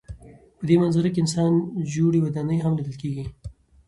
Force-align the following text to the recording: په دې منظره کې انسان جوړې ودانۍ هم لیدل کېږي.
په 0.57 0.63
دې 0.69 0.75
منظره 0.81 1.09
کې 1.13 1.19
انسان 1.23 1.51
جوړې 1.93 2.19
ودانۍ 2.21 2.57
هم 2.61 2.73
لیدل 2.77 2.95
کېږي. 3.01 3.25